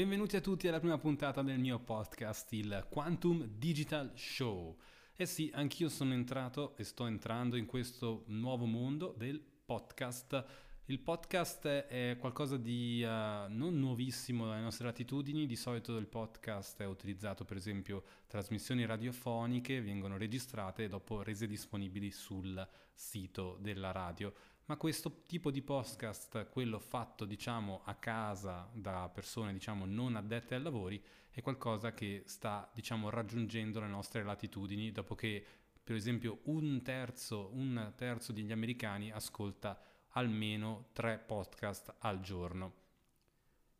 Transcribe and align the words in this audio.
Benvenuti 0.00 0.34
a 0.34 0.40
tutti 0.40 0.66
alla 0.66 0.78
prima 0.78 0.96
puntata 0.96 1.42
del 1.42 1.58
mio 1.58 1.78
podcast, 1.78 2.50
il 2.54 2.86
Quantum 2.88 3.44
Digital 3.44 4.10
Show. 4.14 4.78
Eh 5.14 5.26
sì, 5.26 5.50
anch'io 5.52 5.90
sono 5.90 6.14
entrato 6.14 6.74
e 6.78 6.84
sto 6.84 7.04
entrando 7.04 7.54
in 7.58 7.66
questo 7.66 8.22
nuovo 8.28 8.64
mondo 8.64 9.14
del 9.18 9.38
podcast. 9.38 10.42
Il 10.86 11.00
podcast 11.00 11.66
è 11.66 12.16
qualcosa 12.18 12.56
di 12.56 13.02
uh, 13.02 13.52
non 13.52 13.78
nuovissimo 13.78 14.46
dalle 14.46 14.62
nostre 14.62 14.86
latitudini, 14.86 15.44
di 15.44 15.54
solito 15.54 15.94
il 15.98 16.06
podcast 16.06 16.80
è 16.80 16.86
utilizzato 16.86 17.44
per 17.44 17.58
esempio 17.58 18.02
trasmissioni 18.26 18.86
radiofoniche, 18.86 19.82
vengono 19.82 20.16
registrate 20.16 20.84
e 20.84 20.88
dopo 20.88 21.22
rese 21.22 21.46
disponibili 21.46 22.10
sul 22.10 22.66
sito 22.94 23.58
della 23.60 23.92
radio 23.92 24.32
ma 24.70 24.76
questo 24.76 25.24
tipo 25.26 25.50
di 25.50 25.62
podcast, 25.62 26.48
quello 26.48 26.78
fatto 26.78 27.24
diciamo 27.24 27.80
a 27.86 27.96
casa 27.96 28.70
da 28.72 29.10
persone 29.12 29.52
diciamo 29.52 29.84
non 29.84 30.14
addette 30.14 30.54
ai 30.54 30.62
lavori, 30.62 31.02
è 31.28 31.40
qualcosa 31.42 31.92
che 31.92 32.22
sta 32.26 32.70
diciamo 32.72 33.10
raggiungendo 33.10 33.80
le 33.80 33.88
nostre 33.88 34.22
latitudini 34.22 34.92
dopo 34.92 35.16
che 35.16 35.44
per 35.82 35.96
esempio 35.96 36.42
un 36.44 36.82
terzo, 36.84 37.50
un 37.52 37.94
terzo 37.96 38.30
degli 38.30 38.52
americani 38.52 39.10
ascolta 39.10 39.76
almeno 40.10 40.90
tre 40.92 41.18
podcast 41.18 41.96
al 41.98 42.20
giorno. 42.20 42.74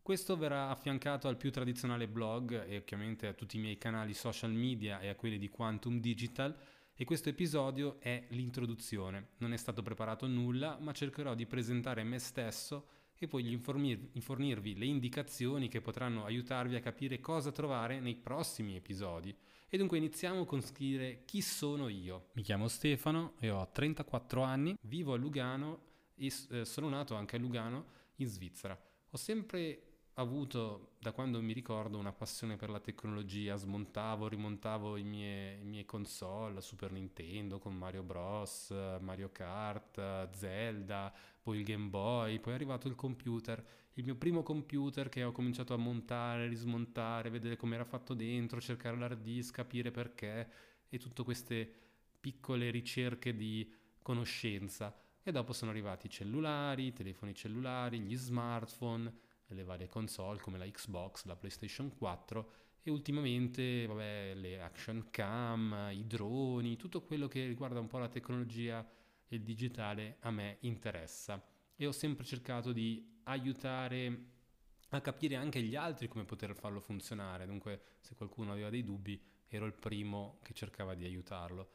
Questo 0.02 0.36
verrà 0.36 0.70
affiancato 0.70 1.28
al 1.28 1.36
più 1.36 1.52
tradizionale 1.52 2.08
blog 2.08 2.66
e 2.66 2.78
ovviamente 2.78 3.28
a 3.28 3.32
tutti 3.32 3.58
i 3.58 3.60
miei 3.60 3.78
canali 3.78 4.12
social 4.12 4.50
media 4.50 4.98
e 4.98 5.08
a 5.08 5.14
quelli 5.14 5.38
di 5.38 5.48
Quantum 5.48 6.00
Digital 6.00 6.52
e 7.00 7.06
questo 7.06 7.30
episodio 7.30 7.98
è 7.98 8.26
l'introduzione. 8.28 9.28
Non 9.38 9.54
è 9.54 9.56
stato 9.56 9.80
preparato 9.80 10.26
nulla, 10.26 10.76
ma 10.78 10.92
cercherò 10.92 11.34
di 11.34 11.46
presentare 11.46 12.04
me 12.04 12.18
stesso 12.18 12.88
e 13.16 13.26
poi 13.26 13.50
infornirvi 13.50 14.76
le 14.76 14.84
indicazioni 14.84 15.68
che 15.68 15.80
potranno 15.80 16.26
aiutarvi 16.26 16.76
a 16.76 16.80
capire 16.80 17.18
cosa 17.18 17.52
trovare 17.52 18.00
nei 18.00 18.16
prossimi 18.16 18.76
episodi. 18.76 19.34
E 19.70 19.78
dunque 19.78 19.96
iniziamo 19.96 20.44
con 20.44 20.60
scrivere 20.60 21.22
chi 21.24 21.40
sono 21.40 21.88
io. 21.88 22.26
Mi 22.34 22.42
chiamo 22.42 22.68
Stefano 22.68 23.32
e 23.40 23.48
ho 23.48 23.66
34 23.72 24.42
anni, 24.42 24.76
vivo 24.82 25.14
a 25.14 25.16
Lugano 25.16 25.84
e 26.16 26.30
eh, 26.50 26.66
sono 26.66 26.90
nato 26.90 27.14
anche 27.14 27.36
a 27.36 27.38
Lugano 27.38 27.86
in 28.16 28.26
Svizzera. 28.26 28.78
Ho 29.08 29.16
sempre 29.16 29.89
avuto 30.14 30.96
da 30.98 31.12
quando 31.12 31.40
mi 31.40 31.52
ricordo 31.52 31.98
una 31.98 32.12
passione 32.12 32.56
per 32.56 32.68
la 32.68 32.80
tecnologia, 32.80 33.56
smontavo, 33.56 34.28
rimontavo 34.28 34.96
i 34.96 35.02
miei, 35.02 35.60
i 35.60 35.64
miei 35.64 35.84
console, 35.84 36.60
Super 36.60 36.92
Nintendo 36.92 37.58
con 37.58 37.76
Mario 37.76 38.02
Bros, 38.02 38.70
Mario 39.00 39.30
Kart, 39.30 40.30
Zelda, 40.32 41.12
poi 41.42 41.58
il 41.58 41.64
Game 41.64 41.88
Boy, 41.88 42.38
poi 42.38 42.52
è 42.52 42.56
arrivato 42.56 42.88
il 42.88 42.94
computer, 42.94 43.64
il 43.94 44.04
mio 44.04 44.16
primo 44.16 44.42
computer 44.42 45.08
che 45.08 45.24
ho 45.24 45.32
cominciato 45.32 45.74
a 45.74 45.78
montare, 45.78 46.48
rismontare, 46.48 47.30
vedere 47.30 47.56
come 47.56 47.74
era 47.74 47.84
fatto 47.84 48.14
dentro, 48.14 48.60
cercare 48.60 48.96
l'hard 48.96 49.20
disk, 49.22 49.54
capire 49.54 49.90
perché 49.90 50.50
e 50.88 50.98
tutte 50.98 51.22
queste 51.22 51.72
piccole 52.20 52.70
ricerche 52.70 53.34
di 53.34 53.72
conoscenza. 54.02 54.94
E 55.22 55.32
dopo 55.32 55.52
sono 55.52 55.70
arrivati 55.70 56.06
i 56.06 56.10
cellulari, 56.10 56.86
i 56.86 56.92
telefoni 56.92 57.34
cellulari, 57.34 58.00
gli 58.00 58.16
smartphone, 58.16 59.12
le 59.54 59.64
varie 59.64 59.88
console 59.88 60.40
come 60.40 60.58
la 60.58 60.66
Xbox, 60.66 61.24
la 61.24 61.36
PlayStation 61.36 61.94
4 61.96 62.52
e 62.82 62.90
ultimamente 62.90 63.86
vabbè, 63.86 64.34
le 64.34 64.62
action 64.62 65.08
cam, 65.10 65.90
i 65.92 66.06
droni, 66.06 66.76
tutto 66.76 67.02
quello 67.02 67.28
che 67.28 67.46
riguarda 67.46 67.80
un 67.80 67.86
po' 67.86 67.98
la 67.98 68.08
tecnologia 68.08 68.86
e 69.28 69.36
il 69.36 69.42
digitale 69.42 70.16
a 70.20 70.30
me 70.30 70.58
interessa 70.60 71.44
e 71.76 71.86
ho 71.86 71.92
sempre 71.92 72.24
cercato 72.24 72.72
di 72.72 73.20
aiutare 73.24 74.24
a 74.90 75.00
capire 75.00 75.36
anche 75.36 75.62
gli 75.62 75.76
altri 75.76 76.08
come 76.08 76.24
poter 76.24 76.54
farlo 76.54 76.80
funzionare, 76.80 77.46
dunque 77.46 77.82
se 78.00 78.14
qualcuno 78.14 78.52
aveva 78.52 78.70
dei 78.70 78.82
dubbi 78.82 79.22
ero 79.46 79.66
il 79.66 79.74
primo 79.74 80.38
che 80.42 80.52
cercava 80.52 80.94
di 80.94 81.04
aiutarlo. 81.04 81.70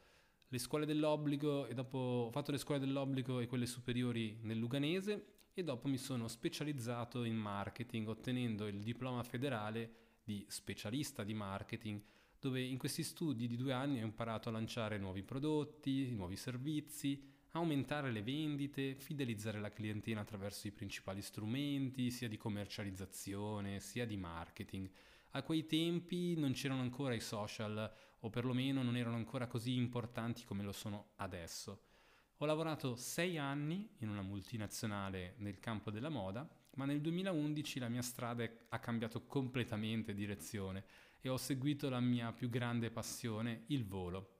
Le 0.48 0.58
scuole 0.58 0.86
dell'obbligo 0.86 1.66
e 1.66 1.74
dopo 1.74 1.98
ho 1.98 2.30
fatto 2.30 2.52
le 2.52 2.58
scuole 2.58 2.80
dell'obbligo 2.80 3.40
e 3.40 3.46
quelle 3.46 3.66
superiori 3.66 4.38
nel 4.42 4.58
Luganese 4.58 5.35
e 5.58 5.64
dopo 5.64 5.88
mi 5.88 5.96
sono 5.96 6.28
specializzato 6.28 7.24
in 7.24 7.34
marketing 7.34 8.08
ottenendo 8.08 8.66
il 8.66 8.82
diploma 8.82 9.22
federale 9.22 10.18
di 10.22 10.44
specialista 10.50 11.24
di 11.24 11.32
marketing 11.32 11.98
dove 12.38 12.60
in 12.60 12.76
questi 12.76 13.02
studi 13.02 13.46
di 13.46 13.56
due 13.56 13.72
anni 13.72 14.02
ho 14.02 14.04
imparato 14.04 14.50
a 14.50 14.52
lanciare 14.52 14.98
nuovi 14.98 15.22
prodotti, 15.22 16.10
nuovi 16.10 16.36
servizi, 16.36 17.26
aumentare 17.52 18.12
le 18.12 18.22
vendite, 18.22 18.96
fidelizzare 18.96 19.58
la 19.58 19.72
clientela 19.72 20.20
attraverso 20.20 20.66
i 20.66 20.72
principali 20.72 21.22
strumenti 21.22 22.10
sia 22.10 22.28
di 22.28 22.36
commercializzazione 22.36 23.80
sia 23.80 24.04
di 24.04 24.18
marketing. 24.18 24.90
A 25.30 25.42
quei 25.42 25.64
tempi 25.64 26.36
non 26.36 26.52
c'erano 26.52 26.82
ancora 26.82 27.14
i 27.14 27.20
social 27.20 27.90
o 28.20 28.28
perlomeno 28.28 28.82
non 28.82 28.94
erano 28.94 29.16
ancora 29.16 29.46
così 29.46 29.74
importanti 29.74 30.44
come 30.44 30.62
lo 30.62 30.72
sono 30.72 31.12
adesso. 31.16 31.95
Ho 32.40 32.44
lavorato 32.44 32.96
sei 32.96 33.38
anni 33.38 33.88
in 34.00 34.10
una 34.10 34.20
multinazionale 34.20 35.36
nel 35.38 35.58
campo 35.58 35.90
della 35.90 36.10
moda, 36.10 36.46
ma 36.74 36.84
nel 36.84 37.00
2011 37.00 37.78
la 37.78 37.88
mia 37.88 38.02
strada 38.02 38.46
ha 38.68 38.78
cambiato 38.78 39.24
completamente 39.24 40.12
direzione 40.12 40.84
e 41.22 41.30
ho 41.30 41.38
seguito 41.38 41.88
la 41.88 41.98
mia 41.98 42.32
più 42.32 42.50
grande 42.50 42.90
passione, 42.90 43.62
il 43.68 43.86
volo. 43.86 44.32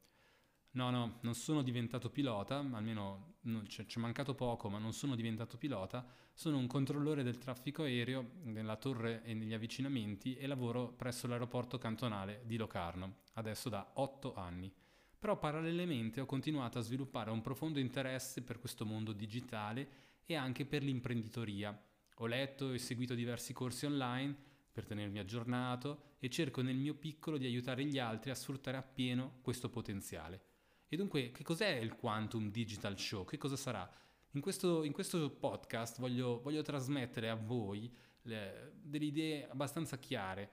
No, 0.73 0.91
no, 0.91 1.21
non 1.23 1.35
sono 1.35 1.63
diventato 1.63 2.11
pilota, 2.11 2.59
almeno 2.59 3.37
ci 3.67 3.83
è 3.83 3.99
mancato 3.99 4.35
poco, 4.35 4.69
ma 4.69 4.77
non 4.77 4.93
sono 4.93 5.15
diventato 5.15 5.57
pilota, 5.57 6.07
sono 6.35 6.59
un 6.59 6.67
controllore 6.67 7.23
del 7.23 7.39
traffico 7.39 7.85
aereo 7.85 8.33
nella 8.43 8.77
torre 8.77 9.23
e 9.25 9.33
negli 9.33 9.55
avvicinamenti 9.55 10.37
e 10.37 10.47
lavoro 10.47 10.93
presso 10.93 11.27
l'aeroporto 11.27 11.79
cantonale 11.79 12.43
di 12.45 12.59
Locarno, 12.59 13.21
adesso 13.33 13.71
da 13.71 13.93
otto 13.95 14.35
anni. 14.35 14.71
Però 15.19 15.39
parallelamente 15.39 16.21
ho 16.21 16.27
continuato 16.27 16.79
a 16.79 16.83
sviluppare 16.83 17.31
un 17.31 17.41
profondo 17.41 17.79
interesse 17.79 18.43
per 18.43 18.59
questo 18.59 18.85
mondo 18.85 19.13
digitale 19.13 19.89
e 20.25 20.35
anche 20.35 20.67
per 20.67 20.83
l'imprenditoria. 20.83 21.79
Ho 22.17 22.27
letto 22.27 22.73
e 22.73 22.79
seguito 22.79 23.15
diversi 23.15 23.53
corsi 23.53 23.87
online 23.87 24.35
per 24.73 24.85
tenermi 24.85 25.19
aggiornato 25.19 26.15
e 26.19 26.29
cerco 26.29 26.61
nel 26.61 26.77
mio 26.77 26.95
piccolo 26.95 27.39
di 27.39 27.47
aiutare 27.47 27.85
gli 27.85 27.99
altri 27.99 28.31
a 28.31 28.35
sfruttare 28.35 28.77
appieno 28.77 29.39
questo 29.41 29.71
potenziale. 29.71 30.41
E 30.89 30.97
dunque, 30.97 31.33
che 31.33 31.43
cos'è 31.43 31.71
il 31.77 31.95
Quantum 31.95 32.51
Digital 32.51 32.99
Show? 32.99 33.25
Che 33.25 33.39
cosa 33.39 33.57
sarà? 33.57 33.91
In 34.33 34.41
questo, 34.41 34.85
in 34.85 34.93
questo 34.93 35.31
podcast 35.31 35.99
voglio, 35.99 36.41
voglio, 36.43 36.63
trasmettere 36.63 37.31
a 37.31 37.35
voi 37.35 37.91
le, 38.23 38.75
delle 38.83 39.07
idee 39.07 39.49
abbastanza 39.49 39.99
chiare 39.99 40.51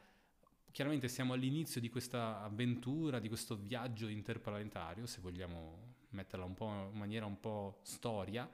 Chiaramente 0.73 1.07
siamo 1.07 1.34
all'inizio 1.34 1.79
di 1.79 1.88
questa 1.88 2.41
avventura, 2.41 3.19
di 3.19 3.28
questo 3.28 3.56
viaggio 3.56 4.07
interplanetario, 4.07 5.06
se 5.06 5.22
vogliamo 5.22 5.97
metterla 6.09 6.45
un 6.45 6.56
po' 6.56 6.89
in 6.91 6.97
maniera 6.97 7.28
un 7.28 7.39
po' 7.39 7.78
storia, 7.84 8.50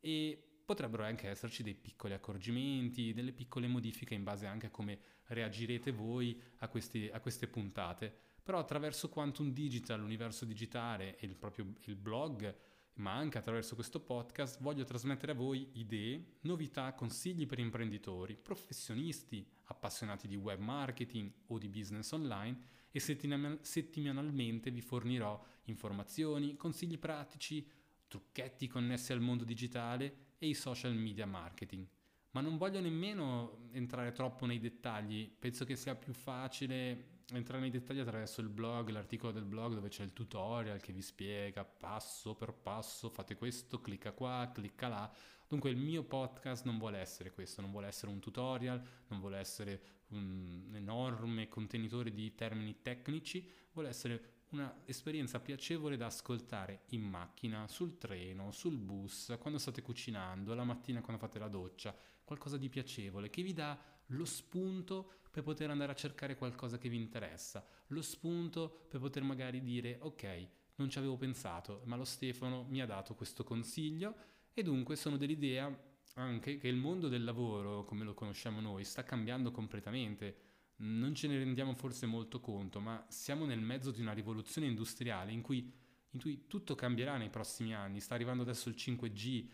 e 0.00 0.42
potrebbero 0.64 1.04
anche 1.04 1.28
esserci 1.28 1.62
dei 1.62 1.74
piccoli 1.74 2.14
accorgimenti, 2.14 3.12
delle 3.12 3.32
piccole 3.32 3.66
modifiche 3.66 4.14
in 4.14 4.24
base 4.24 4.46
anche 4.46 4.68
a 4.68 4.70
come 4.70 4.98
reagirete 5.26 5.92
voi 5.92 6.40
a, 6.60 6.68
questi, 6.68 7.10
a 7.12 7.20
queste 7.20 7.48
puntate. 7.48 8.16
Però 8.42 8.58
attraverso 8.58 9.10
Quantum 9.10 9.52
Digital, 9.52 10.00
l'universo 10.00 10.46
digitale 10.46 11.18
e 11.18 11.26
il 11.26 11.36
proprio 11.36 11.74
il 11.84 11.96
blog, 11.96 12.56
ma 12.98 13.14
anche 13.14 13.38
attraverso 13.38 13.74
questo 13.74 14.00
podcast 14.00 14.60
voglio 14.60 14.84
trasmettere 14.84 15.32
a 15.32 15.34
voi 15.34 15.68
idee, 15.74 16.36
novità, 16.42 16.92
consigli 16.94 17.46
per 17.46 17.58
imprenditori, 17.58 18.36
professionisti, 18.36 19.46
appassionati 19.64 20.26
di 20.26 20.36
web 20.36 20.60
marketing 20.60 21.30
o 21.46 21.58
di 21.58 21.68
business 21.68 22.10
online 22.12 22.76
e 22.90 23.00
settimanalmente 23.00 24.70
vi 24.70 24.80
fornirò 24.80 25.40
informazioni, 25.64 26.56
consigli 26.56 26.98
pratici, 26.98 27.66
trucchetti 28.08 28.66
connessi 28.66 29.12
al 29.12 29.20
mondo 29.20 29.44
digitale 29.44 30.34
e 30.38 30.48
i 30.48 30.54
social 30.54 30.94
media 30.94 31.26
marketing. 31.26 31.86
Ma 32.30 32.40
non 32.40 32.56
voglio 32.56 32.80
nemmeno 32.80 33.68
entrare 33.72 34.12
troppo 34.12 34.46
nei 34.46 34.58
dettagli, 34.58 35.30
penso 35.30 35.64
che 35.64 35.76
sia 35.76 35.94
più 35.94 36.12
facile 36.12 37.16
entrare 37.32 37.60
nei 37.60 37.70
dettagli 37.70 37.98
attraverso 37.98 38.40
il 38.40 38.48
blog, 38.48 38.88
l'articolo 38.88 39.32
del 39.32 39.44
blog 39.44 39.74
dove 39.74 39.88
c'è 39.88 40.02
il 40.02 40.12
tutorial 40.12 40.80
che 40.80 40.92
vi 40.92 41.02
spiega 41.02 41.64
passo 41.64 42.34
per 42.34 42.52
passo, 42.54 43.10
fate 43.10 43.36
questo, 43.36 43.80
clicca 43.80 44.12
qua, 44.12 44.50
clicca 44.52 44.88
là. 44.88 45.12
Dunque 45.46 45.70
il 45.70 45.76
mio 45.76 46.02
podcast 46.04 46.64
non 46.64 46.78
vuole 46.78 46.98
essere 46.98 47.32
questo, 47.32 47.60
non 47.60 47.70
vuole 47.70 47.86
essere 47.86 48.12
un 48.12 48.20
tutorial, 48.20 48.82
non 49.08 49.20
vuole 49.20 49.38
essere 49.38 49.82
un 50.08 50.72
enorme 50.74 51.48
contenitore 51.48 52.12
di 52.12 52.34
termini 52.34 52.80
tecnici, 52.80 53.50
vuole 53.72 53.88
essere 53.88 54.36
un'esperienza 54.50 55.40
piacevole 55.40 55.96
da 55.96 56.06
ascoltare 56.06 56.84
in 56.90 57.02
macchina, 57.02 57.66
sul 57.68 57.98
treno, 57.98 58.50
sul 58.52 58.78
bus, 58.78 59.36
quando 59.38 59.58
state 59.58 59.82
cucinando, 59.82 60.54
la 60.54 60.64
mattina 60.64 61.00
quando 61.02 61.20
fate 61.20 61.38
la 61.38 61.48
doccia, 61.48 61.94
qualcosa 62.24 62.56
di 62.56 62.68
piacevole 62.68 63.28
che 63.28 63.42
vi 63.42 63.52
dà 63.52 63.78
lo 64.12 64.24
spunto 64.24 65.12
per 65.30 65.42
poter 65.42 65.70
andare 65.70 65.92
a 65.92 65.94
cercare 65.94 66.36
qualcosa 66.36 66.78
che 66.78 66.88
vi 66.88 66.96
interessa, 66.96 67.64
lo 67.88 68.02
spunto 68.02 68.86
per 68.88 69.00
poter 69.00 69.22
magari 69.22 69.62
dire 69.62 69.98
ok, 70.00 70.48
non 70.76 70.88
ci 70.88 70.98
avevo 70.98 71.16
pensato, 71.16 71.82
ma 71.84 71.96
lo 71.96 72.04
Stefano 72.04 72.64
mi 72.68 72.80
ha 72.80 72.86
dato 72.86 73.14
questo 73.14 73.44
consiglio 73.44 74.14
e 74.52 74.62
dunque 74.62 74.96
sono 74.96 75.16
dell'idea 75.16 75.86
anche 76.14 76.58
che 76.58 76.68
il 76.68 76.76
mondo 76.76 77.08
del 77.08 77.24
lavoro, 77.24 77.84
come 77.84 78.04
lo 78.04 78.14
conosciamo 78.14 78.60
noi, 78.60 78.84
sta 78.84 79.04
cambiando 79.04 79.50
completamente. 79.50 80.46
Non 80.78 81.14
ce 81.14 81.26
ne 81.28 81.38
rendiamo 81.38 81.74
forse 81.74 82.06
molto 82.06 82.40
conto, 82.40 82.80
ma 82.80 83.04
siamo 83.08 83.44
nel 83.44 83.60
mezzo 83.60 83.90
di 83.90 84.00
una 84.00 84.12
rivoluzione 84.12 84.66
industriale 84.66 85.32
in 85.32 85.42
cui, 85.42 85.72
in 86.10 86.20
cui 86.20 86.46
tutto 86.46 86.74
cambierà 86.74 87.16
nei 87.16 87.30
prossimi 87.30 87.74
anni. 87.74 88.00
Sta 88.00 88.14
arrivando 88.14 88.42
adesso 88.42 88.68
il 88.68 88.76
5G, 88.76 89.46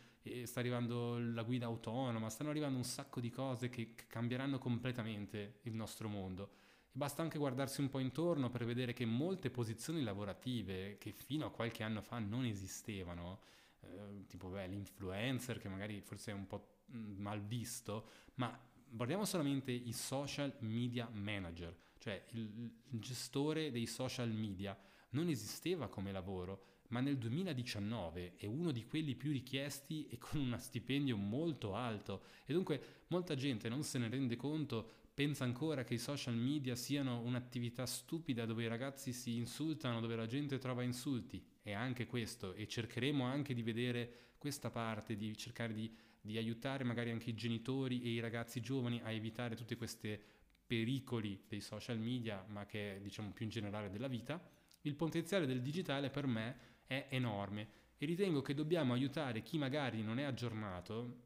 sta 0.44 0.60
arrivando 0.60 1.18
la 1.18 1.42
guida 1.42 1.66
autonoma, 1.66 2.30
stanno 2.30 2.50
arrivando 2.50 2.78
un 2.78 2.84
sacco 2.84 3.20
di 3.20 3.30
cose 3.30 3.68
che 3.68 3.94
cambieranno 4.06 4.58
completamente 4.58 5.58
il 5.62 5.74
nostro 5.74 6.08
mondo. 6.08 6.50
E 6.90 6.96
basta 6.96 7.22
anche 7.22 7.38
guardarsi 7.38 7.80
un 7.80 7.90
po' 7.90 7.98
intorno 7.98 8.48
per 8.48 8.64
vedere 8.64 8.92
che 8.92 9.04
molte 9.04 9.50
posizioni 9.50 10.02
lavorative 10.02 10.96
che 10.98 11.12
fino 11.12 11.46
a 11.46 11.50
qualche 11.50 11.82
anno 11.82 12.00
fa 12.00 12.18
non 12.18 12.44
esistevano, 12.44 13.40
eh, 13.80 14.26
tipo 14.26 14.48
beh, 14.48 14.66
l'influencer 14.68 15.58
che 15.58 15.68
magari 15.68 16.00
forse 16.00 16.30
è 16.30 16.34
un 16.34 16.46
po' 16.46 16.78
mm, 16.94 17.20
mal 17.20 17.42
visto, 17.42 18.08
ma 18.34 18.58
guardiamo 18.88 19.24
solamente 19.24 19.72
i 19.72 19.92
social 19.92 20.54
media 20.60 21.08
manager, 21.12 21.76
cioè 21.98 22.24
il, 22.30 22.72
il 22.90 23.00
gestore 23.00 23.70
dei 23.70 23.86
social 23.86 24.30
media, 24.30 24.78
non 25.10 25.28
esisteva 25.28 25.88
come 25.88 26.12
lavoro, 26.12 26.73
ma 26.94 27.00
nel 27.00 27.18
2019 27.18 28.34
è 28.36 28.46
uno 28.46 28.70
di 28.70 28.84
quelli 28.84 29.16
più 29.16 29.32
richiesti 29.32 30.06
e 30.06 30.16
con 30.16 30.38
uno 30.38 30.56
stipendio 30.58 31.16
molto 31.16 31.74
alto 31.74 32.22
e 32.44 32.52
dunque 32.52 33.02
molta 33.08 33.34
gente 33.34 33.68
non 33.68 33.82
se 33.82 33.98
ne 33.98 34.08
rende 34.08 34.36
conto 34.36 35.02
pensa 35.12 35.42
ancora 35.42 35.82
che 35.82 35.94
i 35.94 35.98
social 35.98 36.36
media 36.36 36.76
siano 36.76 37.20
un'attività 37.22 37.84
stupida 37.84 38.46
dove 38.46 38.62
i 38.62 38.68
ragazzi 38.68 39.12
si 39.12 39.34
insultano, 39.34 40.00
dove 40.00 40.14
la 40.14 40.26
gente 40.26 40.58
trova 40.58 40.84
insulti. 40.84 41.44
È 41.62 41.72
anche 41.72 42.06
questo 42.06 42.54
e 42.54 42.68
cercheremo 42.68 43.24
anche 43.24 43.54
di 43.54 43.62
vedere 43.62 44.32
questa 44.38 44.70
parte, 44.70 45.16
di 45.16 45.36
cercare 45.36 45.72
di, 45.72 45.92
di 46.20 46.36
aiutare 46.36 46.84
magari 46.84 47.10
anche 47.10 47.30
i 47.30 47.34
genitori 47.34 48.02
e 48.02 48.10
i 48.10 48.20
ragazzi 48.20 48.60
giovani 48.60 49.00
a 49.02 49.10
evitare 49.10 49.56
tutti 49.56 49.74
questi 49.74 50.16
pericoli 50.64 51.42
dei 51.48 51.60
social 51.60 51.98
media, 51.98 52.44
ma 52.48 52.66
che 52.66 53.00
diciamo 53.02 53.32
più 53.32 53.44
in 53.44 53.50
generale 53.50 53.90
della 53.90 54.08
vita. 54.08 54.40
Il 54.82 54.94
potenziale 54.94 55.46
del 55.46 55.60
digitale 55.60 56.10
per 56.10 56.26
me 56.26 56.73
è 56.86 57.06
enorme 57.10 57.68
e 57.96 58.06
ritengo 58.06 58.42
che 58.42 58.54
dobbiamo 58.54 58.92
aiutare 58.92 59.42
chi 59.42 59.58
magari 59.58 60.02
non 60.02 60.18
è 60.18 60.22
aggiornato 60.22 61.22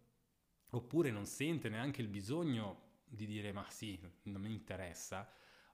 oppure 0.71 1.11
non 1.11 1.25
sente 1.25 1.69
neanche 1.69 2.03
il 2.03 2.09
bisogno 2.09 2.87
di 3.05 3.27
dire 3.27 3.53
ma 3.53 3.65
sì, 3.71 3.99
non 4.25 4.43
mi 4.43 4.53
interessa, 4.53 5.29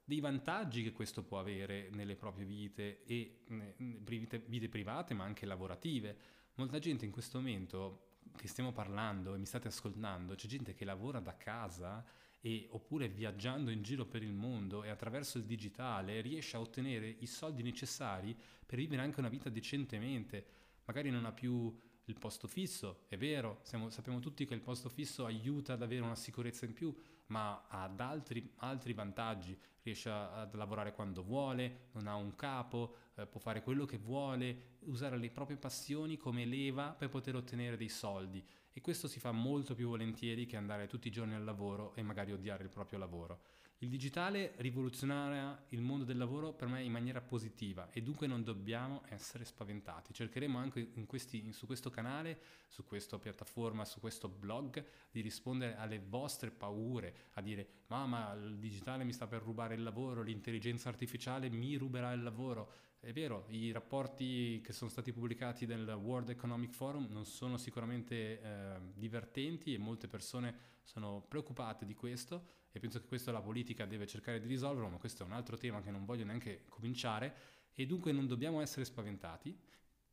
dei 0.05 0.21
vantaggi 0.21 0.83
che 0.83 0.93
questo 0.93 1.25
può 1.25 1.39
avere 1.39 1.89
nelle 1.93 2.15
proprie 2.15 2.45
vite 2.45 3.05
e 3.05 3.45
vite, 3.79 4.69
private 4.69 5.15
ma 5.15 5.25
anche 5.25 5.47
lavorative. 5.47 6.17
Molta 6.57 6.79
gente 6.79 7.05
in 7.05 7.11
questo 7.11 7.39
momento 7.39 8.19
che 8.37 8.47
stiamo 8.49 8.73
parlando 8.73 9.35
e 9.35 9.39
mi 9.39 9.47
state 9.47 9.69
ascoltando, 9.69 10.35
c'è 10.35 10.47
gente 10.47 10.75
che 10.75 10.85
lavora 10.85 11.21
da 11.21 11.37
casa 11.37 12.05
e, 12.47 12.67
oppure 12.73 13.09
viaggiando 13.09 13.71
in 13.71 13.83
giro 13.83 14.05
per 14.05 14.23
il 14.23 14.35
mondo 14.35 14.85
e 14.85 14.91
attraverso 14.91 15.39
il 15.39 15.45
digitale 15.45 16.21
riesce 16.21 16.59
a 16.59 16.61
ottenere 16.61 17.09
i 17.21 17.27
soldi 17.27 17.63
necessari 17.63 18.37
per 18.67 18.77
vivere 18.77 19.01
anche 19.01 19.19
una 19.19 19.31
vita 19.31 19.49
decentemente. 19.49 20.45
Magari 20.85 21.09
non 21.09 21.25
ha 21.25 21.33
più 21.33 21.75
il 22.07 22.19
posto 22.19 22.47
fisso, 22.47 23.05
è 23.09 23.17
vero, 23.17 23.61
siamo, 23.63 23.89
sappiamo 23.91 24.21
tutti 24.21 24.45
che 24.45 24.55
il 24.55 24.61
posto 24.61 24.89
fisso 24.89 25.25
aiuta 25.25 25.73
ad 25.73 25.83
avere 25.83 26.03
una 26.03 26.17
sicurezza 26.17 26.67
in 26.67 26.73
più, 26.73 26.95
ma 27.27 27.65
ha 27.69 27.91
altri, 27.97 28.53
altri 28.57 28.93
vantaggi, 28.93 29.59
riesce 29.83 30.11
a, 30.11 30.43
a, 30.43 30.49
lavorare 30.53 30.93
quando 30.93 31.23
vuole, 31.23 31.89
non 31.93 32.07
ha 32.07 32.15
un 32.15 32.35
capo, 32.37 32.97
eh, 33.15 33.27
può 33.27 33.41
fare 33.41 33.63
quello 33.63 33.87
che 33.87 33.99
vuole, 33.99 34.77
usare 34.81 35.17
le 35.17 35.31
proprie 35.31 35.57
passioni 35.57 36.17
come 36.17 36.45
leva 36.45 36.91
per 36.91 37.09
poter 37.09 37.37
ottenere 37.37 37.77
dei 37.77 37.89
soldi 37.89 38.45
e 38.77 38.81
questo 38.81 39.07
si 39.07 39.21
fa 39.21 39.31
molto 39.31 39.75
più 39.75 39.89
volentieri 39.89 40.47
che 40.47 40.57
andare 40.57 40.89
tutti 40.89 41.07
i 41.07 41.13
giorni 41.13 41.35
al 41.35 41.45
lavoro 41.45 41.95
e 41.95 42.03
magari 42.03 42.33
odiare 42.33 42.65
il 42.65 42.71
proprio 42.71 42.99
lavoro. 42.99 43.43
Il 43.85 43.91
digitale 43.91 44.55
rivoluzionerà 44.57 45.63
il 45.69 45.83
mondo 45.83 46.05
del 46.05 46.17
lavoro 46.17 46.55
per 46.55 46.69
me 46.69 46.83
in 46.83 46.91
maniera 46.91 47.21
positiva 47.21 47.91
e 47.91 48.01
dunque 48.01 48.27
non 48.27 48.43
dobbiamo 48.43 49.03
essere 49.11 49.45
spaventati. 49.45 50.15
Cercheremo 50.15 50.57
anche 50.57 50.91
questi, 51.05 51.53
su 51.53 51.67
questo 51.67 51.91
canale, 51.91 52.41
su 52.67 52.83
questa 52.87 53.19
piattaforma, 53.19 53.85
su 53.85 54.01
questo 54.01 54.27
blog 54.27 54.83
di 55.11 55.21
rispondere 55.21 55.77
alle 55.77 55.99
vostre 55.99 56.51
paure, 56.51 57.15
a 57.35 57.43
dire 57.43 57.83
mamma 57.89 58.33
il 58.33 58.57
digitale 58.57 59.05
mi 59.05 59.13
sta 59.13 59.27
per 59.27 59.43
rubare 59.43 59.75
il 59.75 59.83
lavoro, 59.83 60.23
l'intelligenza 60.23 60.89
artificiale 60.89 61.51
mi 61.51 61.77
ruberà 61.77 62.11
il 62.13 62.23
lavoro. 62.23 62.73
È 63.05 63.13
vero, 63.13 63.45
i 63.49 63.71
rapporti 63.71 64.63
che 64.63 64.73
sono 64.73 64.89
stati 64.89 65.13
pubblicati 65.13 65.67
nel 65.67 65.87
World 65.91 66.31
Economic 66.31 66.73
Forum 66.73 67.07
non 67.11 67.27
sono 67.27 67.59
sicuramente 67.59 68.41
eh, 68.41 68.81
divertenti 68.95 69.75
e 69.75 69.79
molte 69.79 70.09
persone 70.09 70.57
sono 70.85 71.23
preoccupate 71.29 71.85
di 71.85 71.93
questo 71.93 72.47
e 72.73 72.81
penso 72.81 72.99
che 72.99 73.07
questa 73.07 73.31
la 73.31 73.43
politica 73.43 73.85
deve 73.85 74.07
cercare 74.07 74.41
di 74.41 74.47
risolverlo, 74.47 74.89
ma 74.89 74.97
questo 74.97 75.23
è 75.23 75.27
un 75.27 75.33
altro 75.33 75.59
tema 75.59 75.83
che 75.83 75.91
non 75.91 76.07
voglio 76.07 76.25
neanche 76.25 76.65
cominciare 76.71 77.35
e 77.75 77.85
dunque 77.85 78.11
non 78.13 78.27
dobbiamo 78.27 78.63
essere 78.63 78.87
spaventati, 78.87 79.55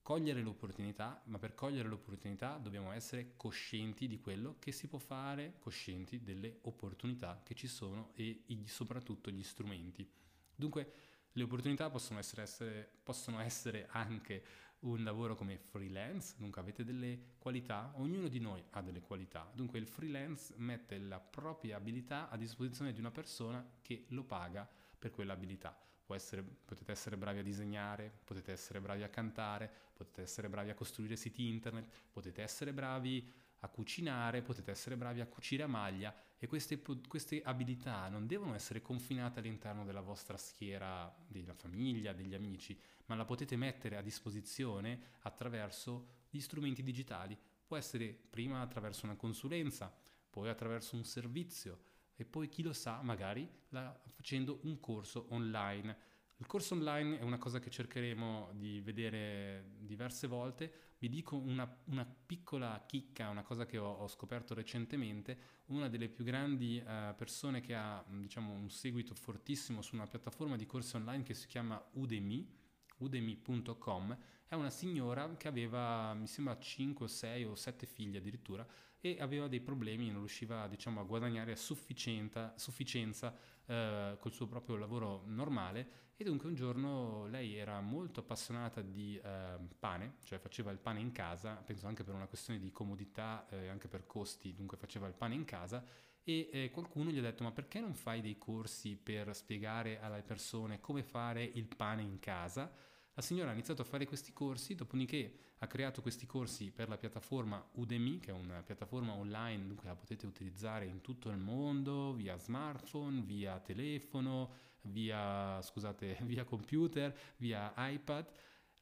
cogliere 0.01 0.41
l'opportunità, 0.41 1.21
ma 1.27 1.39
per 1.39 1.55
cogliere 1.55 1.87
l'opportunità 1.87 2.57
dobbiamo 2.57 2.91
essere 2.91 3.35
coscienti 3.37 4.05
di 4.05 4.19
quello 4.19 4.57
che 4.59 4.73
si 4.73 4.89
può 4.89 4.99
fare, 4.99 5.53
coscienti 5.59 6.23
delle 6.23 6.57
opportunità 6.63 7.39
che 7.41 7.53
ci 7.53 7.67
sono 7.67 8.11
e 8.15 8.43
soprattutto 8.65 9.31
gli 9.31 9.43
strumenti. 9.43 10.05
Dunque 10.53 11.10
le 11.33 11.43
opportunità 11.43 11.89
possono 11.89 12.19
essere, 12.19 12.41
essere, 12.41 12.91
possono 13.03 13.39
essere 13.39 13.87
anche 13.91 14.43
un 14.81 15.03
lavoro 15.03 15.35
come 15.35 15.57
freelance, 15.57 16.35
dunque 16.37 16.59
avete 16.59 16.83
delle 16.83 17.35
qualità, 17.37 17.91
ognuno 17.95 18.27
di 18.27 18.39
noi 18.39 18.63
ha 18.71 18.81
delle 18.81 19.01
qualità, 19.01 19.49
dunque 19.53 19.79
il 19.79 19.87
freelance 19.87 20.53
mette 20.57 20.97
la 20.97 21.19
propria 21.19 21.77
abilità 21.77 22.29
a 22.29 22.37
disposizione 22.37 22.91
di 22.91 22.99
una 22.99 23.11
persona 23.11 23.63
che 23.81 24.05
lo 24.09 24.23
paga 24.23 24.67
per 24.97 25.11
quell'abilità. 25.11 25.77
Essere, 26.11 26.43
potete 26.43 26.91
essere 26.91 27.15
bravi 27.15 27.39
a 27.39 27.41
disegnare, 27.41 28.11
potete 28.25 28.51
essere 28.51 28.81
bravi 28.81 29.01
a 29.01 29.07
cantare, 29.07 29.71
potete 29.93 30.23
essere 30.23 30.49
bravi 30.49 30.69
a 30.69 30.73
costruire 30.73 31.15
siti 31.15 31.47
internet, 31.47 31.89
potete 32.11 32.41
essere 32.41 32.73
bravi 32.73 33.31
a 33.59 33.69
cucinare, 33.69 34.41
potete 34.41 34.71
essere 34.71 34.97
bravi 34.97 35.21
a 35.21 35.25
cucire 35.25 35.63
a 35.63 35.67
maglia 35.67 36.13
e 36.43 36.47
queste, 36.47 36.81
queste, 37.07 37.43
abilità 37.43 38.09
non 38.09 38.25
devono 38.25 38.55
essere 38.55 38.81
confinate 38.81 39.37
all'interno 39.37 39.85
della 39.85 40.01
vostra 40.01 40.37
schiera, 40.37 41.15
della 41.27 41.53
famiglia, 41.53 42.13
degli 42.13 42.33
amici, 42.33 42.75
ma 43.05 43.13
la 43.13 43.25
potete 43.25 43.55
mettere 43.55 43.95
a 43.95 44.01
disposizione 44.01 45.17
attraverso 45.19 46.23
gli 46.31 46.39
strumenti 46.39 46.81
digitali. 46.81 47.37
Può 47.63 47.77
essere 47.77 48.07
prima 48.07 48.59
attraverso 48.59 49.05
una 49.05 49.15
consulenza, 49.15 49.95
poi 50.31 50.49
attraverso 50.49 50.95
un 50.95 51.05
servizio 51.05 51.83
e 52.15 52.25
poi 52.25 52.49
chi 52.49 52.63
lo 52.63 52.73
sa 52.73 53.03
magari 53.03 53.47
la, 53.69 53.95
facendo 54.07 54.61
un 54.63 54.79
corso 54.79 55.27
online. 55.29 55.95
Il 56.41 56.47
corso 56.47 56.73
online 56.73 57.19
è 57.19 57.21
una 57.21 57.37
cosa 57.37 57.59
che 57.59 57.69
cercheremo 57.69 58.53
di 58.55 58.81
vedere 58.81 59.75
diverse 59.77 60.25
volte. 60.25 60.73
Vi 60.97 61.07
dico 61.07 61.37
una, 61.37 61.71
una 61.85 62.03
piccola 62.03 62.83
chicca, 62.87 63.29
una 63.29 63.43
cosa 63.43 63.67
che 63.67 63.77
ho, 63.77 63.87
ho, 63.87 64.07
scoperto 64.07 64.55
recentemente. 64.55 65.37
Una 65.67 65.87
delle 65.87 66.09
più 66.09 66.23
grandi 66.23 66.83
uh, 66.83 67.15
persone 67.15 67.61
che 67.61 67.75
ha 67.75 68.03
diciamo, 68.07 68.53
un 68.53 68.71
seguito 68.71 69.13
fortissimo 69.13 69.83
su 69.83 69.93
una 69.93 70.07
piattaforma 70.07 70.55
di 70.55 70.65
corsi 70.65 70.95
online 70.95 71.21
che 71.21 71.35
si 71.35 71.45
chiama 71.45 71.79
Udemy, 71.91 72.51
udemy.com, 72.97 74.17
è 74.47 74.55
una 74.55 74.71
signora 74.71 75.35
che 75.37 75.47
aveva, 75.47 76.15
mi 76.15 76.25
sembra, 76.25 76.57
5, 76.57 77.07
6 77.07 77.43
o 77.45 77.53
7 77.53 77.85
figli 77.85 78.17
addirittura 78.17 78.67
e 78.99 79.17
aveva 79.19 79.47
dei 79.47 79.61
problemi, 79.61 80.09
non 80.09 80.19
riusciva 80.19 80.67
diciamo, 80.67 81.01
a 81.01 81.03
guadagnare 81.03 81.51
a 81.51 81.55
sufficienza, 81.55 83.35
eh, 83.71 84.17
col 84.19 84.33
suo 84.33 84.47
proprio 84.47 84.75
lavoro 84.75 85.23
normale 85.27 86.09
e 86.17 86.25
dunque 86.25 86.49
un 86.49 86.55
giorno 86.55 87.25
lei 87.27 87.55
era 87.55 87.79
molto 87.79 88.19
appassionata 88.19 88.81
di 88.81 89.19
eh, 89.23 89.57
pane, 89.79 90.17
cioè 90.23 90.39
faceva 90.39 90.71
il 90.71 90.77
pane 90.77 90.99
in 90.99 91.13
casa, 91.13 91.55
penso 91.55 91.87
anche 91.87 92.03
per 92.03 92.13
una 92.13 92.27
questione 92.27 92.59
di 92.59 92.69
comodità 92.71 93.47
e 93.49 93.63
eh, 93.63 93.67
anche 93.69 93.87
per 93.87 94.05
costi, 94.05 94.53
dunque 94.53 94.75
faceva 94.75 95.07
il 95.07 95.13
pane 95.13 95.35
in 95.35 95.45
casa 95.45 95.83
e 96.21 96.49
eh, 96.51 96.69
qualcuno 96.69 97.11
gli 97.11 97.17
ha 97.17 97.21
detto 97.21 97.43
ma 97.43 97.51
perché 97.51 97.79
non 97.79 97.93
fai 97.93 98.19
dei 98.19 98.37
corsi 98.37 98.97
per 98.97 99.33
spiegare 99.33 100.01
alle 100.01 100.21
persone 100.21 100.81
come 100.81 101.01
fare 101.01 101.41
il 101.41 101.67
pane 101.73 102.01
in 102.01 102.19
casa? 102.19 102.69
La 103.13 103.21
signora 103.21 103.49
ha 103.49 103.53
iniziato 103.53 103.81
a 103.81 103.85
fare 103.85 104.05
questi 104.05 104.31
corsi, 104.31 104.73
dopodiché 104.73 105.55
ha 105.57 105.67
creato 105.67 106.01
questi 106.01 106.25
corsi 106.25 106.71
per 106.71 106.87
la 106.87 106.97
piattaforma 106.97 107.61
Udemy, 107.73 108.19
che 108.19 108.31
è 108.31 108.33
una 108.33 108.63
piattaforma 108.63 109.13
online, 109.13 109.67
dunque 109.67 109.87
la 109.87 109.95
potete 109.95 110.25
utilizzare 110.25 110.85
in 110.85 111.01
tutto 111.01 111.29
il 111.29 111.37
mondo, 111.37 112.13
via 112.13 112.37
smartphone, 112.37 113.21
via 113.21 113.59
telefono, 113.59 114.53
via, 114.83 115.61
scusate, 115.61 116.19
via 116.23 116.45
computer, 116.45 117.13
via 117.35 117.73
iPad. 117.75 118.31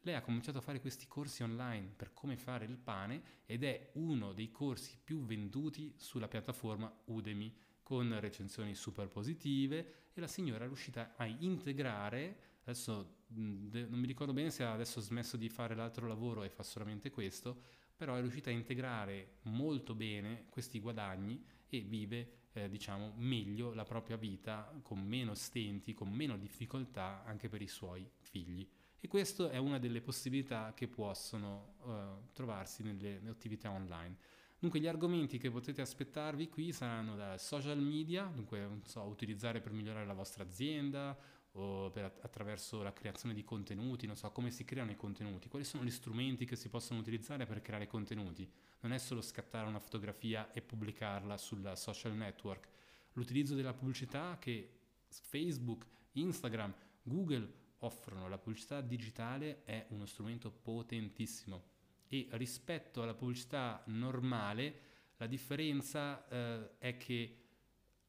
Lei 0.01 0.13
ha 0.13 0.21
cominciato 0.21 0.59
a 0.59 0.62
fare 0.62 0.79
questi 0.79 1.07
corsi 1.07 1.41
online 1.41 1.93
per 1.95 2.13
come 2.13 2.38
fare 2.38 2.65
il 2.65 2.77
pane 2.77 3.21
ed 3.45 3.63
è 3.63 3.89
uno 3.95 4.31
dei 4.31 4.51
corsi 4.51 4.98
più 5.03 5.25
venduti 5.25 5.95
sulla 5.98 6.27
piattaforma 6.27 6.91
Udemy 7.05 7.53
con 7.81 8.17
recensioni 8.19 8.75
super 8.75 9.09
positive 9.09 10.09
e 10.13 10.21
la 10.21 10.27
signora 10.27 10.63
è 10.63 10.67
riuscita 10.67 11.15
a 11.17 11.25
integrare 11.25 12.48
adesso 12.69 13.17
non 13.31 13.99
mi 13.99 14.07
ricordo 14.07 14.33
bene 14.33 14.49
se 14.49 14.63
ha 14.63 14.71
adesso 14.71 15.01
smesso 15.01 15.38
di 15.38 15.49
fare 15.49 15.75
l'altro 15.75 16.07
lavoro 16.07 16.43
e 16.43 16.49
fa 16.49 16.63
solamente 16.63 17.09
questo, 17.09 17.61
però 17.95 18.15
è 18.15 18.21
riuscita 18.21 18.49
a 18.49 18.53
integrare 18.53 19.38
molto 19.43 19.93
bene 19.93 20.45
questi 20.49 20.79
guadagni 20.79 21.43
e 21.67 21.81
vive 21.81 22.38
eh, 22.53 22.69
diciamo 22.69 23.13
meglio 23.17 23.73
la 23.73 23.83
propria 23.83 24.17
vita 24.17 24.73
con 24.81 24.99
meno 24.99 25.33
stenti, 25.33 25.93
con 25.93 26.09
meno 26.09 26.38
difficoltà 26.38 27.23
anche 27.25 27.49
per 27.49 27.61
i 27.61 27.67
suoi 27.67 28.09
figli. 28.17 28.67
E 29.01 29.07
questa 29.07 29.49
è 29.49 29.57
una 29.57 29.79
delle 29.79 30.01
possibilità 30.01 30.73
che 30.75 30.88
possono 30.88 31.75
uh, 31.83 32.31
trovarsi 32.33 32.83
nelle, 32.83 33.19
nelle 33.19 33.29
attività 33.29 33.71
online. 33.71 34.17
Dunque 34.59 34.81
gli 34.81 34.88
argomenti 34.88 35.38
che 35.38 35.49
potete 35.49 35.79
aspettarvi 35.79 36.49
qui 36.49 36.73
saranno 36.73 37.15
da 37.15 37.38
social 37.38 37.79
media, 37.79 38.25
dunque 38.25 38.59
non 38.59 38.81
so, 38.83 39.03
utilizzare 39.03 39.61
per 39.61 39.71
migliorare 39.71 40.05
la 40.05 40.13
vostra 40.13 40.43
azienda 40.43 41.17
o 41.53 41.89
per, 41.89 42.19
attraverso 42.21 42.81
la 42.83 42.93
creazione 42.93 43.33
di 43.33 43.43
contenuti, 43.43 44.05
non 44.05 44.15
so 44.15 44.31
come 44.31 44.51
si 44.51 44.63
creano 44.63 44.91
i 44.91 44.95
contenuti, 44.95 45.49
quali 45.49 45.65
sono 45.65 45.83
gli 45.83 45.91
strumenti 45.91 46.45
che 46.45 46.55
si 46.55 46.69
possono 46.69 46.99
utilizzare 46.99 47.45
per 47.45 47.61
creare 47.61 47.87
contenuti. 47.87 48.49
Non 48.81 48.93
è 48.93 48.97
solo 48.97 49.21
scattare 49.21 49.67
una 49.67 49.79
fotografia 49.79 50.51
e 50.51 50.61
pubblicarla 50.61 51.37
sul 51.37 51.71
social 51.75 52.13
network. 52.15 52.67
L'utilizzo 53.13 53.55
della 53.55 53.73
pubblicità 53.73 54.37
che 54.39 54.77
Facebook, 55.07 55.85
Instagram, 56.13 56.73
Google 57.01 57.51
offrono, 57.79 58.27
la 58.27 58.37
pubblicità 58.37 58.81
digitale 58.81 59.63
è 59.63 59.85
uno 59.89 60.05
strumento 60.05 60.51
potentissimo 60.51 61.77
e 62.07 62.27
rispetto 62.31 63.03
alla 63.03 63.13
pubblicità 63.13 63.83
normale 63.87 64.87
la 65.17 65.27
differenza 65.27 66.27
eh, 66.27 66.77
è 66.79 66.97
che 66.97 67.37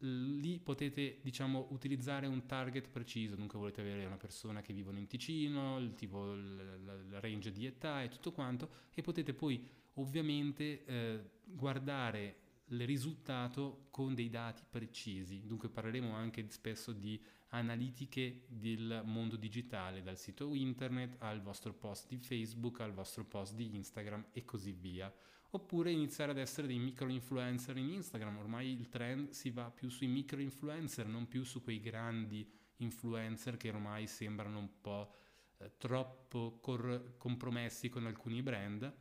lì 0.01 0.59
potete 0.59 1.19
diciamo 1.23 1.69
utilizzare 1.71 2.27
un 2.27 2.47
target 2.47 2.89
preciso. 2.89 3.37
Dunque 3.37 3.59
volete 3.59 3.81
avere 3.81 4.05
una 4.05 4.17
persona 4.17 4.61
che 4.61 4.73
vive 4.73 4.97
in 4.99 5.07
Ticino 5.07 5.79
il 5.79 5.95
tipo 5.95 6.33
il, 6.33 7.19
range 7.21 7.51
di 7.53 7.67
età 7.67 8.03
e 8.03 8.09
tutto 8.09 8.33
quanto 8.33 8.69
e 8.95 9.03
potete 9.03 9.35
poi 9.35 9.67
ovviamente 9.95 10.85
eh, 10.85 11.21
guardare 11.45 12.37
il 12.71 12.87
risultato 12.87 13.87
con 13.91 14.15
dei 14.15 14.31
dati 14.31 14.63
precisi 14.69 15.45
dunque 15.45 15.69
parleremo 15.69 16.15
anche 16.15 16.47
spesso 16.51 16.93
di 16.93 17.21
analitiche 17.51 18.45
del 18.47 19.03
mondo 19.05 19.37
digitale, 19.37 20.03
dal 20.03 20.17
sito 20.17 20.55
internet 20.55 21.17
al 21.19 21.41
vostro 21.41 21.73
post 21.73 22.07
di 22.09 22.19
Facebook, 22.19 22.81
al 22.81 22.93
vostro 22.93 23.25
post 23.25 23.55
di 23.55 23.75
Instagram 23.75 24.27
e 24.33 24.45
così 24.45 24.73
via. 24.73 25.13
Oppure 25.53 25.91
iniziare 25.91 26.31
ad 26.31 26.39
essere 26.39 26.69
dei 26.69 26.79
micro 26.79 27.09
influencer 27.09 27.77
in 27.77 27.91
Instagram, 27.91 28.39
ormai 28.39 28.71
il 28.71 28.89
trend 28.89 29.31
si 29.31 29.51
va 29.51 29.69
più 29.69 29.89
sui 29.89 30.07
micro 30.07 30.41
influencer, 30.41 31.07
non 31.07 31.27
più 31.27 31.43
su 31.43 31.61
quei 31.61 31.81
grandi 31.81 32.49
influencer 32.77 33.57
che 33.57 33.71
ormai 33.71 34.07
sembrano 34.07 34.59
un 34.59 34.81
po' 34.81 35.13
eh, 35.59 35.73
troppo 35.77 36.59
cor- 36.61 37.17
compromessi 37.17 37.89
con 37.89 38.07
alcuni 38.07 38.43
brand. 38.43 38.95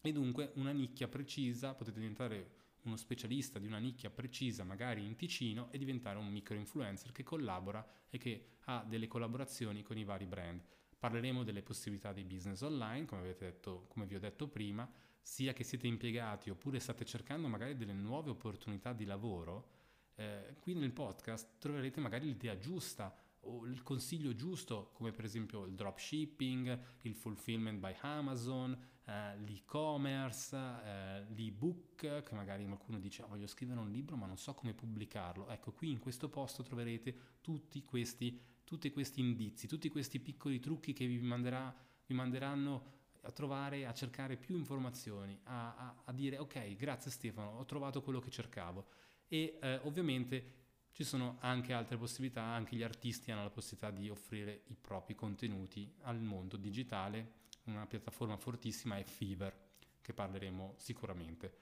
E 0.00 0.12
dunque 0.12 0.52
una 0.54 0.72
nicchia 0.72 1.06
precisa, 1.06 1.74
potete 1.74 1.98
diventare 1.98 2.56
uno 2.82 2.96
specialista 2.96 3.58
di 3.58 3.66
una 3.66 3.78
nicchia 3.78 4.10
precisa, 4.10 4.64
magari 4.64 5.04
in 5.04 5.16
Ticino, 5.16 5.70
e 5.70 5.78
diventare 5.78 6.18
un 6.18 6.28
micro 6.28 6.56
influencer 6.56 7.12
che 7.12 7.22
collabora 7.22 7.86
e 8.08 8.18
che 8.18 8.58
ha 8.64 8.84
delle 8.86 9.06
collaborazioni 9.06 9.82
con 9.82 9.98
i 9.98 10.04
vari 10.04 10.26
brand. 10.26 10.62
Parleremo 10.98 11.44
delle 11.44 11.62
possibilità 11.62 12.12
di 12.12 12.24
business 12.24 12.60
online, 12.62 13.06
come, 13.06 13.34
detto, 13.38 13.86
come 13.88 14.06
vi 14.06 14.16
ho 14.16 14.20
detto 14.20 14.48
prima, 14.48 14.90
sia 15.20 15.52
che 15.52 15.62
siete 15.62 15.86
impiegati 15.86 16.50
oppure 16.50 16.80
state 16.80 17.04
cercando 17.04 17.48
magari 17.48 17.76
delle 17.76 17.92
nuove 17.92 18.30
opportunità 18.30 18.92
di 18.92 19.04
lavoro. 19.04 19.70
Eh, 20.14 20.56
qui 20.58 20.74
nel 20.74 20.92
podcast 20.92 21.58
troverete 21.58 22.00
magari 22.00 22.26
l'idea 22.26 22.58
giusta 22.58 23.14
o 23.42 23.64
il 23.66 23.82
consiglio 23.82 24.34
giusto, 24.34 24.90
come 24.94 25.12
per 25.12 25.24
esempio 25.24 25.64
il 25.64 25.74
dropshipping, 25.74 26.80
il 27.02 27.14
fulfillment 27.14 27.78
by 27.78 27.94
Amazon, 28.00 28.76
eh, 29.08 29.38
l'e-commerce, 29.38 30.54
eh, 30.54 31.24
l'e-book, 31.34 32.22
che 32.22 32.34
magari 32.34 32.66
qualcuno 32.66 32.98
dice 32.98 33.22
oh, 33.22 33.28
voglio 33.28 33.46
scrivere 33.46 33.80
un 33.80 33.90
libro 33.90 34.16
ma 34.16 34.26
non 34.26 34.36
so 34.36 34.52
come 34.52 34.74
pubblicarlo. 34.74 35.48
Ecco, 35.48 35.72
qui 35.72 35.90
in 35.90 35.98
questo 35.98 36.28
posto 36.28 36.62
troverete 36.62 37.38
tutti 37.40 37.82
questi, 37.84 38.38
tutti 38.64 38.90
questi 38.90 39.20
indizi, 39.20 39.66
tutti 39.66 39.88
questi 39.88 40.20
piccoli 40.20 40.60
trucchi 40.60 40.92
che 40.92 41.06
vi, 41.06 41.18
manderà, 41.20 41.74
vi 42.06 42.14
manderanno 42.14 42.96
a 43.22 43.32
trovare, 43.32 43.86
a 43.86 43.94
cercare 43.94 44.36
più 44.36 44.56
informazioni, 44.56 45.38
a, 45.44 45.74
a, 45.74 46.02
a, 46.04 46.12
dire 46.12 46.36
ok, 46.36 46.76
grazie 46.76 47.10
Stefano, 47.10 47.58
ho 47.58 47.64
trovato 47.64 48.02
quello 48.02 48.20
che 48.20 48.30
cercavo. 48.30 48.86
E 49.26 49.58
eh, 49.60 49.80
ovviamente 49.84 50.56
ci 50.92 51.04
sono 51.04 51.38
anche 51.40 51.72
altre 51.72 51.96
possibilità, 51.96 52.42
anche 52.42 52.76
gli 52.76 52.82
artisti 52.82 53.30
hanno 53.30 53.42
la 53.42 53.50
possibilità 53.50 53.90
di 53.90 54.10
offrire 54.10 54.64
i 54.66 54.74
propri 54.74 55.14
contenuti 55.14 55.90
al 56.02 56.20
mondo 56.20 56.56
digitale. 56.56 57.36
Una 57.68 57.86
piattaforma 57.86 58.38
fortissima 58.38 58.96
è 58.96 59.04
Fever, 59.04 59.54
che 60.00 60.14
parleremo 60.14 60.76
sicuramente. 60.78 61.52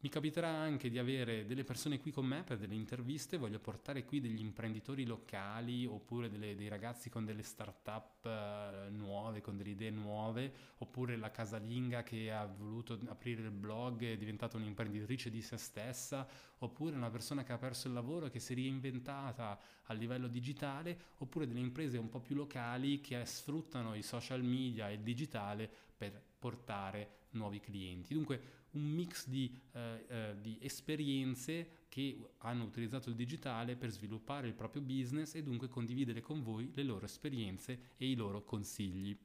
Mi 0.00 0.10
capiterà 0.10 0.46
anche 0.46 0.90
di 0.90 0.98
avere 1.00 1.44
delle 1.44 1.64
persone 1.64 1.98
qui 1.98 2.12
con 2.12 2.24
me 2.24 2.44
per 2.44 2.56
delle 2.56 2.76
interviste, 2.76 3.36
voglio 3.36 3.58
portare 3.58 4.04
qui 4.04 4.20
degli 4.20 4.38
imprenditori 4.38 5.04
locali 5.04 5.86
oppure 5.86 6.30
delle, 6.30 6.54
dei 6.54 6.68
ragazzi 6.68 7.10
con 7.10 7.24
delle 7.24 7.42
start-up 7.42 8.24
uh, 8.24 8.94
nuove, 8.94 9.40
con 9.40 9.56
delle 9.56 9.70
idee 9.70 9.90
nuove, 9.90 10.52
oppure 10.78 11.16
la 11.16 11.32
casalinga 11.32 12.04
che 12.04 12.30
ha 12.30 12.46
voluto 12.46 12.96
aprire 13.08 13.42
il 13.42 13.50
blog 13.50 14.02
e 14.02 14.12
è 14.12 14.16
diventata 14.16 14.56
un'imprenditrice 14.56 15.30
di 15.30 15.42
se 15.42 15.56
stessa, 15.56 16.28
oppure 16.58 16.94
una 16.94 17.10
persona 17.10 17.42
che 17.42 17.52
ha 17.52 17.58
perso 17.58 17.88
il 17.88 17.94
lavoro 17.94 18.26
e 18.26 18.30
che 18.30 18.38
si 18.38 18.52
è 18.52 18.54
reinventata 18.54 19.58
a 19.82 19.92
livello 19.94 20.28
digitale, 20.28 20.96
oppure 21.16 21.48
delle 21.48 21.58
imprese 21.58 21.98
un 21.98 22.08
po' 22.08 22.20
più 22.20 22.36
locali 22.36 23.00
che 23.00 23.24
sfruttano 23.24 23.96
i 23.96 24.02
social 24.02 24.44
media 24.44 24.90
e 24.90 24.92
il 24.92 25.00
digitale 25.00 25.68
per 25.96 26.22
portare 26.38 27.16
nuovi 27.30 27.58
clienti. 27.58 28.14
Dunque 28.14 28.57
un 28.72 28.82
mix 28.82 29.26
di, 29.26 29.52
eh, 29.72 30.04
eh, 30.08 30.36
di, 30.40 30.58
esperienze 30.60 31.86
che 31.88 32.32
hanno 32.38 32.64
utilizzato 32.64 33.08
il 33.08 33.14
digitale 33.14 33.76
per 33.76 33.90
sviluppare 33.90 34.46
il 34.46 34.54
proprio 34.54 34.82
business 34.82 35.34
e 35.34 35.42
dunque 35.42 35.68
condividere 35.68 36.20
con 36.20 36.42
voi 36.42 36.70
le 36.74 36.82
loro 36.82 37.06
esperienze 37.06 37.92
e 37.96 38.10
i 38.10 38.14
loro 38.14 38.44
consigli. 38.44 39.16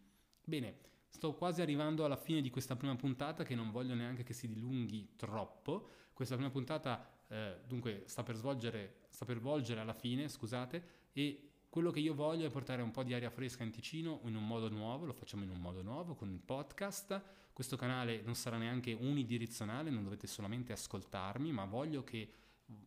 Bene, 0.44 0.78
sto 1.08 1.34
quasi 1.34 1.62
arrivando 1.62 2.06
alla 2.06 2.18
fine 2.18 2.42
di 2.42 2.50
questa 2.50 2.76
prima 2.76 2.96
puntata 2.96 3.44
che 3.44 3.56
non 3.56 3.72
voglio 3.72 3.96
neanche 3.96 4.24
che 4.24 4.34
si 4.34 4.48
dilunghi 4.48 5.16
troppo. 5.16 5.90
Questa 6.14 6.36
prima 6.36 6.50
puntata 6.50 7.06
eh, 7.28 7.60
dunque 7.68 8.04
sta 8.06 8.24
per, 8.24 8.36
svolgere, 8.36 9.06
sta 9.10 9.26
per 9.26 9.40
volgere 9.40 9.80
alla 9.80 9.94
fine, 9.94 10.28
scusate, 10.28 11.02
e 11.14 11.53
quello 11.74 11.90
che 11.90 12.00
io 12.00 12.14
voglio 12.14 12.46
è 12.46 12.52
portare 12.52 12.84
un 12.84 12.92
po' 12.92 13.02
di 13.02 13.16
aria 13.16 13.32
fresca 13.32 13.64
in 13.64 13.72
Ticino 13.72 14.20
in 14.26 14.36
un 14.36 14.46
modo 14.46 14.70
nuovo, 14.70 15.06
lo 15.06 15.14
facciamo 15.14 15.44
in 15.44 15.50
un 15.50 15.60
modo 15.60 15.82
nuovo 15.82 16.14
con 16.14 16.30
il 16.30 16.40
podcast 16.40 17.42
questo 17.54 17.78
canale 17.78 18.22
non 18.24 18.34
sarà 18.34 18.58
neanche 18.58 18.94
unidirezionale, 18.94 19.92
non 19.92 20.04
dovete 20.04 20.26
solamente 20.26 20.74
ascoltarmi, 20.74 21.52
ma 21.52 21.66
voglio 21.66 22.04
che 22.04 22.28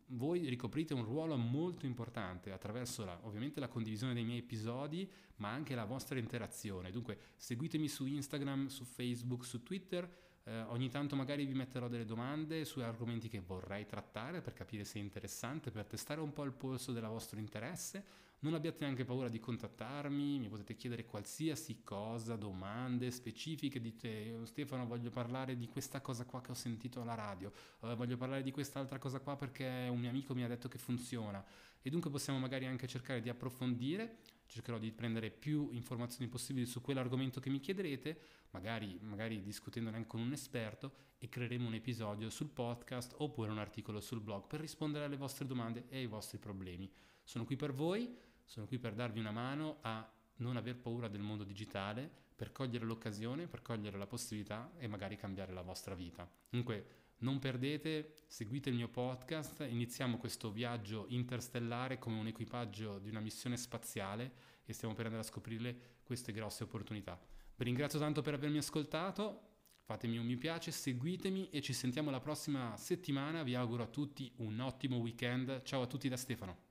voi 0.07 0.49
ricoprite 0.49 0.93
un 0.93 1.05
ruolo 1.05 1.37
molto 1.37 1.85
importante 1.85 2.51
attraverso 2.51 3.05
la, 3.05 3.17
ovviamente 3.23 3.61
la 3.61 3.69
condivisione 3.69 4.13
dei 4.13 4.25
miei 4.25 4.39
episodi, 4.39 5.09
ma 5.37 5.51
anche 5.51 5.73
la 5.73 5.85
vostra 5.85 6.19
interazione. 6.19 6.91
Dunque 6.91 7.17
seguitemi 7.37 7.87
su 7.87 8.05
Instagram, 8.05 8.67
su 8.67 8.83
Facebook, 8.83 9.45
su 9.45 9.63
Twitter. 9.63 10.25
Eh, 10.43 10.61
ogni 10.63 10.89
tanto 10.89 11.15
magari 11.15 11.45
vi 11.45 11.53
metterò 11.53 11.87
delle 11.87 12.05
domande 12.05 12.65
su 12.65 12.79
argomenti 12.79 13.29
che 13.29 13.39
vorrei 13.39 13.85
trattare 13.85 14.41
per 14.41 14.51
capire 14.51 14.83
se 14.83 14.99
è 14.99 15.01
interessante, 15.01 15.71
per 15.71 15.85
testare 15.85 16.19
un 16.19 16.33
po' 16.33 16.43
il 16.43 16.53
polso 16.53 16.91
del 16.91 17.05
vostro 17.05 17.39
interesse 17.39 18.25
non 18.39 18.53
abbiate 18.53 18.77
neanche 18.81 19.03
paura 19.03 19.29
di 19.29 19.39
contattarmi, 19.39 20.37
mi 20.39 20.47
potete 20.47 20.75
chiedere 20.75 21.05
qualsiasi 21.05 21.81
cosa, 21.83 22.35
domande 22.35 23.09
specifiche, 23.09 23.81
dite 23.81 24.33
oh, 24.33 24.45
Stefano 24.45 24.85
voglio 24.85 25.09
parlare 25.09 25.55
di 25.55 25.67
questa 25.67 26.01
cosa 26.01 26.25
qua 26.25 26.41
che 26.41 26.51
ho 26.51 26.55
sentito 26.55 27.01
alla 27.01 27.15
radio, 27.15 27.51
uh, 27.79 27.95
voglio 27.95 28.15
parlare 28.15 28.43
di 28.43 28.51
quest'altra 28.51 28.99
cosa 28.99 29.19
qua 29.19 29.35
perché 29.35 29.87
un 29.89 29.99
mio 29.99 30.09
amico 30.09 30.35
mi 30.35 30.43
ha 30.43 30.47
detto 30.47 30.67
che 30.67 30.77
funziona 30.77 31.43
e 31.81 31.89
dunque 31.89 32.11
possiamo 32.11 32.37
magari 32.37 32.65
anche 32.65 32.87
cercare 32.87 33.21
di 33.21 33.29
approfondire, 33.29 34.17
cercherò 34.45 34.77
di 34.77 34.91
prendere 34.91 35.31
più 35.31 35.69
informazioni 35.71 36.29
possibili 36.29 36.65
su 36.65 36.81
quell'argomento 36.81 37.39
che 37.39 37.49
mi 37.49 37.59
chiederete, 37.59 38.19
magari, 38.51 38.99
magari 39.01 39.41
discutendone 39.41 39.95
anche 39.95 40.09
con 40.09 40.21
un 40.21 40.31
esperto 40.31 40.93
e 41.17 41.29
creeremo 41.29 41.67
un 41.67 41.73
episodio 41.73 42.29
sul 42.29 42.49
podcast 42.49 43.15
oppure 43.17 43.49
un 43.49 43.57
articolo 43.57 43.99
sul 43.99 44.21
blog 44.21 44.45
per 44.45 44.59
rispondere 44.59 45.05
alle 45.05 45.17
vostre 45.17 45.45
domande 45.45 45.85
e 45.89 45.97
ai 45.97 46.07
vostri 46.07 46.37
problemi. 46.37 46.91
Sono 47.23 47.43
qui 47.43 47.55
per 47.55 47.73
voi 47.73 48.15
sono 48.47 48.65
qui 48.65 48.79
per 48.79 48.93
darvi 48.93 49.19
una 49.19 49.31
mano 49.31 49.79
a 49.81 50.09
non 50.37 50.55
aver 50.55 50.77
paura 50.77 51.07
del 51.07 51.21
mondo 51.21 51.43
digitale, 51.43 52.09
per 52.33 52.51
cogliere 52.51 52.85
l'occasione, 52.85 53.47
per 53.47 53.61
cogliere 53.61 53.97
la 53.97 54.07
possibilità 54.07 54.71
e 54.77 54.87
magari 54.87 55.17
cambiare 55.17 55.53
la 55.53 55.61
vostra 55.61 55.95
vita. 55.95 56.29
Comunque 56.49 57.05
non 57.19 57.39
perdete, 57.39 58.13
seguite 58.27 58.69
il 58.69 58.75
mio 58.75 58.89
podcast, 58.89 59.65
iniziamo 59.67 60.17
questo 60.17 60.51
viaggio 60.51 61.05
interstellare 61.09 61.97
come 61.97 62.19
un 62.19 62.27
equipaggio 62.27 62.99
di 62.99 63.09
una 63.09 63.19
missione 63.19 63.57
spaziale 63.57 64.31
e 64.65 64.73
stiamo 64.73 64.93
per 64.93 65.05
andare 65.05 65.23
a 65.23 65.27
scoprire 65.27 65.97
queste 66.03 66.31
grosse 66.31 66.63
opportunità. 66.63 67.19
Vi 67.55 67.63
ringrazio 67.63 67.99
tanto 67.99 68.21
per 68.21 68.35
avermi 68.35 68.59
ascoltato, 68.59 69.41
fatemi 69.83 70.17
un 70.19 70.25
mi 70.25 70.37
piace, 70.37 70.71
seguitemi 70.71 71.49
e 71.49 71.59
ci 71.61 71.73
sentiamo 71.73 72.11
la 72.11 72.19
prossima 72.19 72.77
settimana. 72.77 73.43
Vi 73.43 73.55
auguro 73.55 73.83
a 73.83 73.87
tutti 73.87 74.31
un 74.37 74.59
ottimo 74.59 74.97
weekend. 74.97 75.63
Ciao 75.63 75.81
a 75.81 75.87
tutti 75.87 76.07
da 76.07 76.17
Stefano. 76.17 76.66